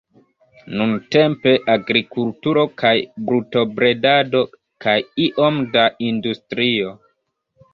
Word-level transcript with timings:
Nuntempe 0.77 1.51
agrikulturo 1.73 2.63
kaj 2.83 2.93
brutobredado 3.27 4.41
kaj 4.87 4.97
iom 5.27 5.61
da 5.77 5.85
industrio. 6.11 6.97